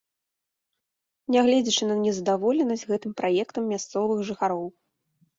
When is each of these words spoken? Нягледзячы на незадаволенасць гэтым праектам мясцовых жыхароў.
Нягледзячы 1.33 1.83
на 1.89 1.97
незадаволенасць 2.05 2.85
гэтым 2.93 3.11
праектам 3.21 3.63
мясцовых 3.73 4.23
жыхароў. 4.31 4.65